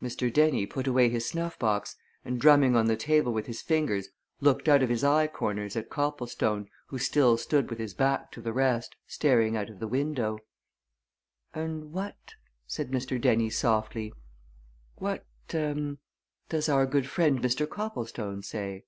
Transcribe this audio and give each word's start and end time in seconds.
Mr. 0.00 0.32
Dennie 0.32 0.66
put 0.66 0.86
away 0.86 1.08
his 1.08 1.26
snuff 1.28 1.58
box 1.58 1.96
and 2.24 2.40
drumming 2.40 2.76
on 2.76 2.86
the 2.86 2.94
table 2.96 3.32
with 3.32 3.46
his 3.46 3.60
fingers 3.60 4.08
looked 4.40 4.68
out 4.68 4.84
of 4.84 4.88
his 4.88 5.02
eye 5.02 5.26
corners 5.26 5.74
at 5.74 5.90
Copplestone 5.90 6.68
who 6.90 6.98
still 6.98 7.36
stood 7.36 7.68
with 7.68 7.80
his 7.80 7.92
back 7.92 8.30
to 8.30 8.40
the 8.40 8.52
rest, 8.52 8.94
staring 9.08 9.56
out 9.56 9.68
of 9.68 9.80
the 9.80 9.88
window. 9.88 10.38
"And 11.52 11.90
what," 11.90 12.34
said 12.68 12.92
Mr. 12.92 13.20
Dennie, 13.20 13.50
softly, 13.50 14.12
"what 14.94 15.26
er, 15.52 15.96
does 16.48 16.68
our 16.68 16.86
good 16.86 17.08
friend 17.08 17.40
Mr. 17.40 17.68
Copplestone 17.68 18.44
say?" 18.44 18.84